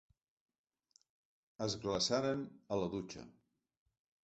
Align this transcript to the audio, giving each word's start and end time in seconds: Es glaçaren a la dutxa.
Es 1.67 1.77
glaçaren 1.85 2.43
a 2.77 2.83
la 2.83 2.91
dutxa. 2.97 3.29